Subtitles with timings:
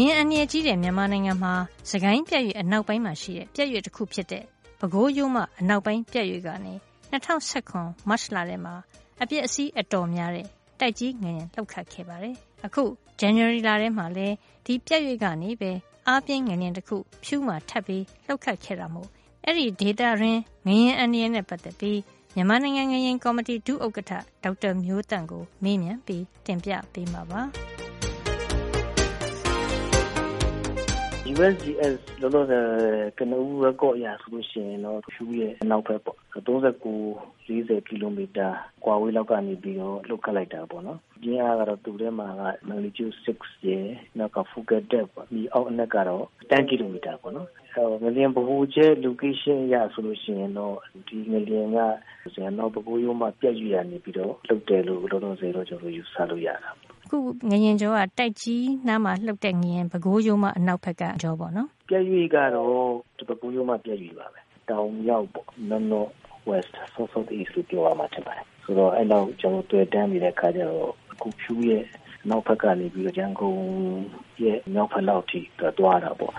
[0.00, 1.54] ရင်အန္တရာယ်ကြီးတဲ့ မြန်မာနိုင်ငံမှာ
[1.90, 4.44] စကိုင်းပြည့်ရွေ့ အနောက်ပိုင်းမှာရှိတဲ့ ပြည့်ရွေ့တစ်ခုဖြစ်တဲ့
[4.78, 6.74] ပဲခူးရိုးမ အနောက်ပိုင်းပြည့်ရွေ့ကနေ
[7.12, 8.74] 2019မတ်လထဲမှာ
[9.22, 10.46] အပြည့်အစည်းအတော်များတဲ့
[10.80, 12.34] တိုက်ကြီးငရင် လှုပ်ခတ်ခဲ့ပါတယ်။
[12.66, 12.84] အခု
[13.20, 14.34] January လထဲမှာလည်း
[14.66, 15.72] ဒီပြည့်ရွေ့ကနေပဲ
[16.08, 19.08] အားပြင်းငရင်တစ်ခု ဖြူးမှာ ထပ်ပြီး လှုပ်ခတ်ခဲ့တာမို့
[19.44, 22.00] အဲ့ဒီဒေတာရင်းငရင်အန္တရာယ်နဲ့ ပတ်သက်ပြီး
[22.34, 24.12] မြန်မာနိုင်ငံငရင်ကော်မတီ ဒုဥက္ကဋ္ဌ
[24.42, 27.42] ဒေါက်တာမျိုးတန့်ကို မေးမြန်းပြီး တင်ပြပေးမှာပါ။
[31.32, 32.64] USGS လောလောဆယ်
[33.18, 38.48] ကနဦး record အရဆိုလို့ရှိရင်တော့ဖြူရဲ့အနောက်ဘက်ပေါ့39 40ကီလိုမီတာ
[38.84, 43.86] ကွာဝေးလောက်ကနေပြီးတော့လှုပ်ခတ်လိုက်တာပေါ့နော်ပြင်းအားကတော့သူ့ထဲမှာက magnitude 6ရဲ့
[44.18, 47.48] နောက်က focal depth ပေါ့ဒီအောက်အနက်ကတော့10ကီလိုမီတာပေါ့နော်
[48.02, 50.76] ငလျင်ဗဟိုချက် location အရဆိုလို့ရှိရင်တော့
[51.08, 51.78] ဒီငလျင်က
[52.34, 56.70] ဆရာနောက်ပကိုးရိုးမှာပြက်ရွရနေပြီးတော့လှုပ်တယ်လို့လောလောဆယ်တော့ကျွန်တော်ယူဆလို့ရတာ
[57.14, 62.70] ခုငရင်ကျော်ကတိုက်ကြီးနားမှာလှုပ်တဲ့ငရင်ပဲခူးရိုးမအနောက်ဘက်ကကျော်ပေါ့နော်ပြက်ရွေကတော့
[63.16, 66.08] ဒီပဲခူးရိုးမပြက်ရွေပါပဲတောင်ရောက်ပေါ့နော်နော်
[66.48, 71.84] west south south east လို့ပြောရမှာထင်ပါတယ်ဆိုတော့အဲ့တော့ကျွန်တော်တွေ့တန်းနေတဲ့ခါကျတော့အခုဖြူရဲ့
[72.30, 73.58] နောက်ဘက်ကနေပြီးတော့ရန်ကုန်
[74.42, 75.40] ရဲ့မြောက်ဘက်လောက်ထိ
[75.78, 76.32] သွားတာပေါ့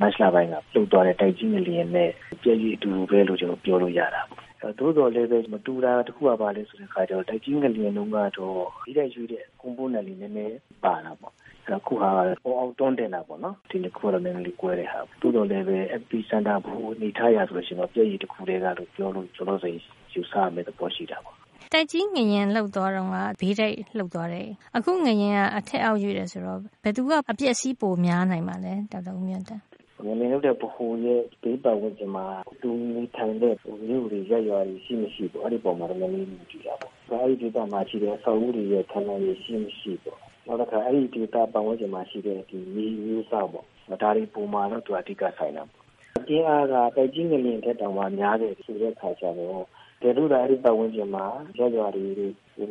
[0.00, 2.10] မတ်လပိုင်းကလှုပ်သွားတဲ့တိုက်ကြီးငလျင်နဲ့
[2.42, 4.41] ပြည့်ရည်အတူတူပဲလို့ကျွန်တော်ပြောလို့ရတာပေါ့
[4.78, 11.32] သို့တော်လည်းပဲမတူတာတခုကပါလဲဆိုတဲ့ခါကျတော့တိုက်ကြီးငလျင်လုံးကတော့ဒီတဲ့ရွေးတဲ့ component လေးနည်းနည်းပါတာပေါ့
[11.78, 12.10] အခုဟာ
[12.44, 19.80] ပေါ်အောင်တွန်းတင်တာပေါ့နော်ဒီတစ်ခုတော့နည်းနည်းလေးကွဲတဲ့ဟာသို့တော်လည်းပဲ FP center ဘူနေထားရဆိုလို့ရှိရင်တော့ပြည့်ရည်တစ်ခုတည်းကလို့ပြောလို့ကျွန်တော်ဆိုရင်
[20.14, 21.36] ယူဆရမယ့်သဘောရှိတာပေါ့
[21.72, 29.60] တိုက်ကြီးငရင်လှုပ်သွားတော့ကဘေးတိုက်လှုပ်သွားတယ်အခုငရင်ကအထက်အောက်ရွေ့တယ်ဆိုတော့ဘယ်သူကအပြက်စီးပိုများနိုင်မှာလဲဒေါက်တာဦးမြတ်တန်
[30.06, 32.26] ငလျင်လုပ်တဲ့ဗဟိုရဲ့ ဘေးပတ်ဝန်းကျင်မှာ
[32.62, 33.54] လူနေထိုင်တဲ့
[33.86, 36.90] မြို့တွေ ရပ်ရွာတွေ ရှိမရှိပေါ့ အဲ့ဒီပုံမှာလည်းနည်းနည်းမကြည့်ရပါဘူး။
[37.22, 43.64] အဲ့ဒီဒေသမှာရှိတဲ့ အဆောက်အဦတွေရဲ့ခန္ဓာရည်ရှိမရှိပေါ့။နောက်တစ်ခါ အဲ့ဒီဒေသ ပတ်ဝန်းကျင်မှာရှိတဲ့ဒီမြေမျိုးစောက်ပေါ့။
[44.02, 45.82] ဒါတွေပုံမှာတော့ သူအဓိကဆိုင်တာပေါ့။
[46.28, 51.24] အင်းအားက တိုက်ကြီးငလျင်တဲ့တောင်မှ များတယ်ဆိုတဲ့ခါကျတော့တ ကယ်လို့ဒါအဲ့ဒီပတ်ဝန်းကျင်မှာ
[51.56, 52.04] ရွရွတွေ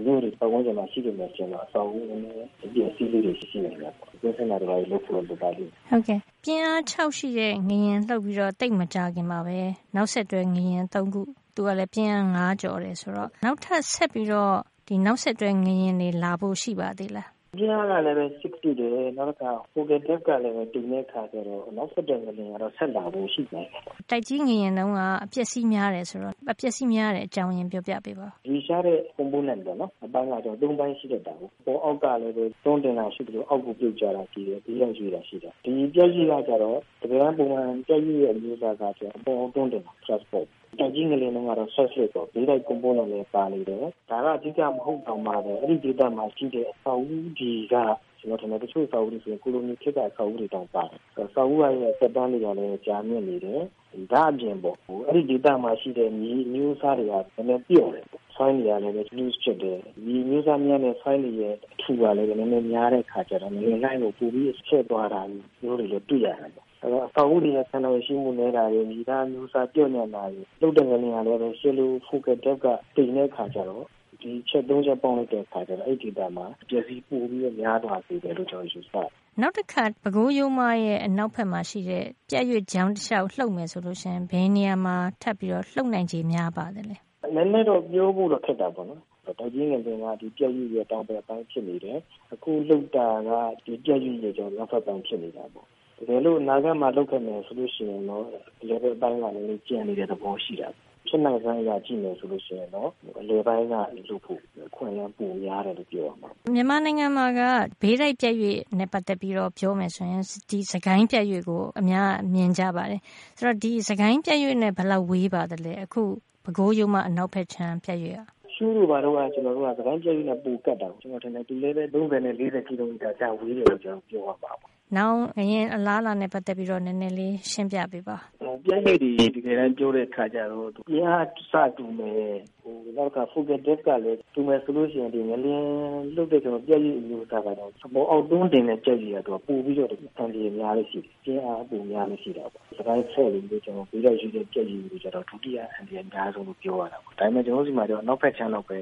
[0.04, 2.20] မြို့တွေပတ်ဝန်းကျင်မှာရှိနေမယ်ဆိုတော့အဆောင်ဦးနဲ့
[2.64, 9.60] အပြည့်အစည်းလေးတွေရှိနေတယ်ပေါ့။ဒီစနစ်တွေလို့ပြောလို့ပါလိမ့်။ဟုတ်ကဲ့။ပြင်းအား6ရှိတဲ့ငရင်လှုပ်ပြီးတော့တိတ်မကြခင်မှာပဲ
[9.96, 11.22] နောက်ဆက်တွဲငရင်3ခု
[11.56, 14.56] သူကလည်းပြင်းအား9ကျော်တယ်ဆိုတော့နောက်ထပ်ဆက်ပြီးတော့
[14.88, 23.68] ဒီနောက်ဆက်တွဲငရင်တွေလာဖို့ရှိပါသေးလား ပြင်းအားကလည်းပဲ 60 တယ် နောက်က focal depth ကလည်းပဲတင်တဲ့ခါကျတော့ နောက်ဆက်တဲ့ငလျင်ကတော့ ဆက်လာဖို့ ရှိတယ်
[24.10, 40.48] တိုက်ကြီးငရင်တုန်းက အပျက်စီးများတယ်ဆိုတော့ အပျက်စီးများတဲ့ အကြောင်းရင်း ပြောပြပေးပါဒီရှားတဲ့ component ပေါ့နော် အပိုင်းကကျွန်တော်၃ပိုင်းရှိတဲ့တာကိုပေါ်အောက်ကလည်းပဲသုံးတင်တာရှိတယ်လို့အောက်ကို ပြုတ်ကြတာရှိတယ်ပြီးတော့ရွေးတာရှိတယ် ဒီပြည့်ကြီးကကျတော့ တကယ်ပုံမှန်ပြည့်ကြီးရဲ့ အမျိုးအစားကကျတော့အပေါ်အောင်တွန်းတင်တာ transport
[40.80, 47.76] တိုက်ကြီးငလင်းတော့ကတော့ surface ပေါ့ ဘေးတိုက် component လည်း ပါနေတယ် ဒါက အဓိက မဟုတ်တော့မှပဲ အဲ့ဒီ data မှာရှိတဲ့ အဆောက်အဦကြီးက
[48.20, 51.00] ကျွန်တော်ထင်တယ် တချို့စာအုပ်တွေဆိုရင် ကိုလိုနီခေတ်ကစာအုပ်တွေတောင်ပါတယ်။
[51.34, 53.62] စာအုပ်ရဲ့စက်တန်းတွေကလည်း ကြာမြင့်နေတယ်။
[54.12, 58.06] ဒါအပြင်ပေါ့ဟိုအဲ့ဒီဒေတာမှာရှိတဲ့ မြေမျိုးစားတွေက နည်းနည်းပြော့တယ်။
[58.36, 65.22] soil တွေကလည်း loose ဖြစ်တယ်။မြေမျိုးစားများနဲ့ soil တွေရဲ့ အထူကလည်း နည်းနည်းများတဲ့ခါကျတော့ ငလျင်လိုက်ကို ပိုပြီးဆက်သွားတာ
[65.62, 72.66] မျိုးတွေလည်း တွေ့ရတယ်ပေါ့။ အဲတော့အဆောက်အဦတွေရဲ့ဆန္ဒရှိမှုနေတာတွေမိသားမျိုးစားပြော့ညံ့တာတွေလုတ်တဲ့ငလျင်ကလည်းပဲရှယ်လို focal depth က
[72.96, 73.86] တိမ်တဲ့ခါကျတော့
[74.22, 79.10] ဒီချက်သုံးချက် ပေါင်းလိုက်တဲ့အခါကျတော့ အဲ့ဒီဒေတာမှာပျက်စီး ပိုပြီးများသွားစေတယ်လို့ ကျွန်တော်ယူဆတယ်
[79.42, 86.98] နောက်တစ်ခါ ပဲခူးရိုးမရဲ့ အနောက်ဘက်မှာရှိတဲ့ ပြက်ရွက်ကြောင်းတစ်လျှောက် လှုပ်မယ်ဆိုလို့ရှင် ဘယ်နေရာမှာ ထပ်ပြီးတော့လှုပ်နိုင်ခြေ များပါတယ်လဲ
[87.36, 89.88] နည်းနည်းတော့ ပြောဖို့တော့ခက်တာပေါ့နော်တော်ကြီးငယ်က
[90.22, 92.00] ဒီပြက်ရွက်ရဲ့ တောင်ဘက်ပိုင်း ဖြစ်နေတယ်
[92.34, 93.32] အခုလှုပ်တာက
[93.66, 95.68] ဒီပြက်ရွက်ရဲ့ကျောင်းနောက်ဘက်ပိုင်း ဖြစ်နေတာပေါ့
[96.02, 98.26] တကယ်လို့အနာဂတ်မှာလှုပ်ခဲ့မယ်ဆိုလို့ရှိရင်တော့
[98.68, 102.90] လေဘယ်ပိုင်းကလည်း ကျန်နေတဲ့သဘောရှိတာပေါ့ဖြစ်နိုင်စွမ်းအရာကြည့်မယ်ဆိုလို့ရှိရင်တော့
[103.22, 103.74] အလေပိုင်းက
[104.10, 104.40] လုပ်ဖို့
[104.76, 107.42] ခွင့်ရပိုများတယ်လို့ပြောရမှာမြန်မာနိုင်ငံမှာက
[107.82, 113.02] ဘေးတိုက်ပြည့်ရွေ့နဲ့ပတ်သက်ပြီးတော့ပြောမယ်ဆိုရင်ဒီစကိုင်းပြည့်ရွေ့ကိုအများမြင်ကြပါတယ်
[113.38, 116.04] ဆိုတော့ဒီစကိုင်းပြည့်ရွေ့နဲ့ဘယ်လောက်ဝေးပါတယ်လဲအခု
[116.44, 128.18] ပဲခူးရိုးမအနောက်ဘက်ခြမ်းပြည့်ရွေ့อ่ะရှူးတို့ဘာတော့ကကျွန်တော်တို့ကစကိုင်းပြည့်ရွေ့နဲ့ပူကတ်တာကျွန်တော်ထင်တယ်ဒီလည်းပဲ30နဲ့40ကီလိုမီတာကြာဝေးတယ်လို့ကျွန်တော်ပြောရပါပါ နောက်ငရင်အလားလာနဲ့ပတ်သက်ပြီးတော့နည်းနည်းလေးရှင်းပြပေးပါ။
[128.64, 135.68] ပြည့်ရိပ်တွေတကယ်တမ်းပြောတဲ့ခါကျတော့ပြင်းအားစတူမယ်ဟိုနောက်က focal depth ကလည်းတူမယ်ဆိုလို့ရှိရင်ဒီငလင်း
[136.16, 148.78] လုတ်တဲ့ကျွန်တော်ပြည့်ရိပ်အမျိုးအစားကတော့သဘောအောက်တွန်းတင်တဲ့ကြက်ကြီးကတော့ပို့ပြီးတော့အန်ဒီများလေးရှိတယ်။ပြင်းအားပိုများလေးရှိတာပေါ့။စကိုင်းဖော့လို့ကျွန်တော်ပြီးတော့ရှိတဲ့ကြက်ကြီးကိုကျတော့ဒုတိယအန်ဒီအများဆုံးလို့ပြောရတာပေါ့။ဒါပေမဲ့ကျွန်တော်စီမှာတော့နောက်ဖက်ချမ်းတော့ပဲ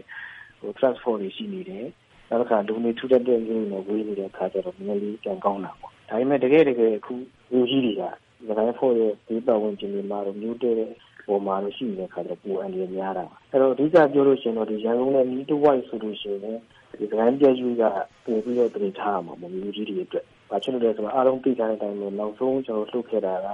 [0.60, 1.86] ဟို transport တွေရှိနေတယ်။
[2.30, 7.14] နောက်တစ်ခါလူနေထူတဲ့တဲ့မျိုးနဲ့ဝေးနေတဲ့ခါကျတော့နည်းနည်းလေးကြံကောင်းတာပေါ့ ဒါပေမဲ့တကယ်တကယ်အခု
[7.52, 8.04] လူကြီးတွေက
[8.48, 10.76] သခိုင်းဖို့ရဲ့ဒီပတ်ဝန်းကျင်တွေမှာတော့မျိုးတဲ့
[11.28, 16.58] ပုံမှာလို့ရှိနေတဲ့ခါကျပူအန်ဒီများတာအဲ့တော့အဓိကပြောလို့ရှိရင်တော့ဒီရန်ကုန်နဲ့မီးတဝိုက်ဆိုလို့ရှိရင်
[17.00, 17.84] ဒီသခိုင်းပြည့်ယူက
[18.26, 23.48] ပို့ပြီးတော့တည်ထားမှာမမျိုးကြီးတွေအတွက်ဘာဖြစ်လို့လဲဆိုတော့အားလုံးသိကြတဲ့အတိုင်းပဲနောက်ဆုံးကျွန်တော်လှုပ်ခဲ့တာက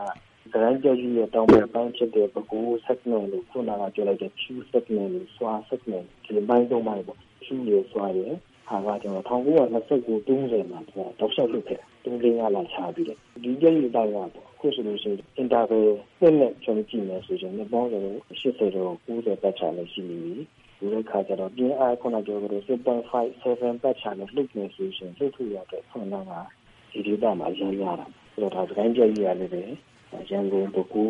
[0.43, 8.19] စကိုင်းပြည့်ရဲ့တောင်ပိုင်းပိုင်းဖြစ်တဲ့ပကူ segment လို့ခုနကပြောလိုက်တဲ့ Q segment လို့စွာ segment ဒီပိုင်းသုံးပိုင်းပေါ့ Q ရစွာရ
[8.67, 14.29] ဟာကကျွန်တော်1929 30မှာတော့တောက်လျှောက်လုပ်ခဲ့တူးလေးကလာချပြီးတယ်ဒီကြည့်ရတိုင်းကပေါ့
[14.59, 15.85] ခုဆိုလို့ရှိရင် interval
[16.21, 20.33] နဲ့နဲ့ကျွန်တော်ကြည့်နေဆိုရင်နှစ်ပေါင်းဆိုတော့80တော့90ပတ်ချာလည်းရှိနေပြီ
[20.79, 22.77] ဒီလိုခါကျတော့ပြင်းအားခုနပြောကြလို့6.5
[23.41, 26.31] 7ပတ်ချာလည်းလှုပ်နေဆိုရင်လှုပ်ထူရတဲ့ခုနက
[26.91, 29.63] ဒီဒေတာမှာရမ်းရတာဆိုတော့ဒါစကိုင်းပြည့်ရလည်းပဲ
[30.29, 31.05] ရန်ကုန်ပကူ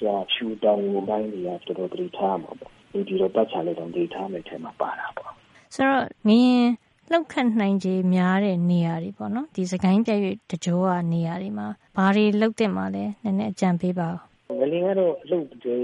[0.00, 5.32] ကြာဖြူတောင်ကိုပိုင်းတွေကတော်တော်တည်ထားမှာပေါ့ဒီဒီတော့ပတ်ချာလည်းတော့တည်ထားမယ်ထဲမှာပါတာပေါ့
[5.74, 11.66] ဆိုတော့ငင်း လှုပ်ခတ်နိုင်ခြေများတဲ့နေရာတွေပေါ့နော်ဒီစကိုင်းပြည့်ရွတကြောကနေရာတွေမှာ
[11.96, 14.08] ဘာတွေလှုပ်တဲ့မှာလဲနည်းနည်းအကြံပေးပါ
[14.56, 15.76] ငလင်ကတော့အလုပ်တွေ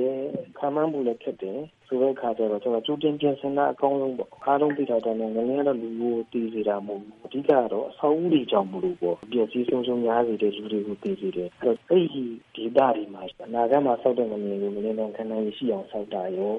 [0.58, 12.24] ခံမှန်းမှုလည်းဖြစ်တယ်ဆိုတဲ့အခါကျတော့ကျွန်တော်ကြိုတင်ပြင်ဆင်တာအကောင်းဆုံးပေါ့အားလုံးသိတာတိုင်းငလင်ကတော့လူကိုတည်စေတာမဟုတ်ဘူးအဓိကတော့အဆောက်အဦတွေကြောင့်မလို့ပေါ့ပြည့်စည်ဆုံးဆုံးများစေတဲ့လူတွေကိုတည်စေတယ်အဲ့တော့အဲ့ဒီ
[12.56, 16.52] ဒေတာတွေမှာအနာဂတ်မှာစောက်တဲ့ငလင်ကိုငလင်တော့ခန္ဓာရရှိအောင်စောက်တာရော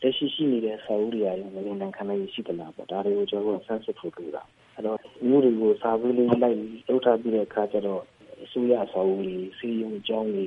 [0.00, 4.42] လက်ရှိရှိနေတဲ့ဆောက်အဦတွေအရင်ငလင်တော့ခန္ဓာရရှိသလားပေါ့ဒါတွေကိုကျွန်တော်ကဆန်းစစ်ဖို့လုပ်တာ
[4.74, 6.56] အဲ့တော့မျိုးတွေကိုစာပေးလေးလိုက်
[6.88, 8.02] လောက်ထားပြီးတဲ့အခါကျတော့
[8.44, 10.46] အစိုးရဆောက်အဦတွေစီးရုံကြောင်းတွေ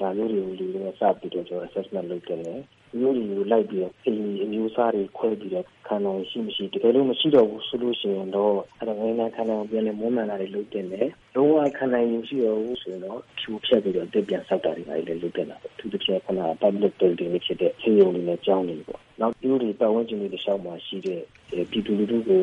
[0.00, 2.58] ဒါမျိုးတွေကိုလူတွေကစပြီးတော့ကျွန်တော် assessment လုပ်ကြတယ်
[2.98, 21.20] မျိုးတွေကိုလိုက်ပြီးတော့အိမ်ကြီးအမျိုးအစားတွေခွဲပြီးတော့ခံနိုင်ရှိမရှိတကယ်လို့မရှိတော့ဘူးဆိုလို့ရှိရင်တော့အဲ့တော့ငင်းခံနိုင်ပြန်လဲမွမ်းမံတာတွေလုပ်တင်တယ်လုံးဝခံနိုင်ရင်ရှိတော့ဘူးဆိုတော့ဖြူဖြတ်ပြီးတော့တက်ပြန်ဆောက်တာတွေလည်းလုပ်တင်တာပေါ့သူတစ်ချက်ခဏ public building တွေဖြစ်တဲ့ဆေးရုံတွေနဲ့ကျောင်းတွေပေါ့နောက်မျိုးတွေပတ်ဝန်းကျင်တွေတစ်လျှောက်မှာရှိတဲ့
[21.70, 22.40] ပြည်သူလူထုကို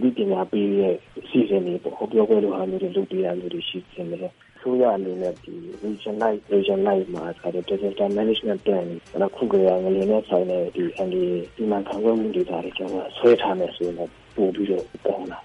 [0.00, 0.94] လူပညာပေးရဲ့
[1.24, 3.78] အစီအစဉ်တွေပေါ့ဟောပြောပွဲလိုဟာမျိုးတွေလုပ်ပေးရမျိုးတွေရှိ
[4.10, 4.32] နေတယ်
[4.62, 13.96] ဆိုရအနေနဲ့ဒီ region light region light မှာဆိုတဲ့ disaster management plan ကတော့ခုကရငလျင်နဲ့ဆိုင်တဲ့ဒီ NDA ဒီမှာခံွက်မှုတွေဒါတွေကျွန်တော်ဆွဲထားမယ်ဆိုရင်
[14.36, 15.38] ပို့ပြီးတော့ကောင်းတာ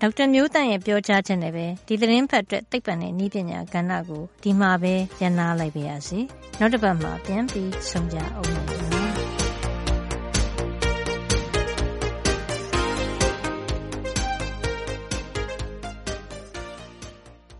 [0.00, 6.18] ဒေါက်တာမျိုးတန့်ရဲ့ပြောကြားချက်နဲ့ပဲဒီသတင်းဖတ်အတွက်သိပ္ပံနဲ့ဤပညာကဏ္ဍကိုဒီမှာပဲရန်နာလိုက်ပါရစေ
[6.60, 8.83] နောက်တစ်ပတ်မှာပြန်ပြီးဆုံကြအောင်